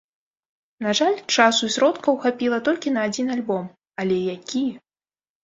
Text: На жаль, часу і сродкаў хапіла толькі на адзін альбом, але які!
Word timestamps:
На 0.85 0.93
жаль, 0.99 1.19
часу 1.35 1.61
і 1.71 1.73
сродкаў 1.75 2.17
хапіла 2.23 2.59
толькі 2.69 2.95
на 2.97 3.05
адзін 3.11 3.27
альбом, 3.35 3.63
але 4.01 4.17
які! 4.35 4.65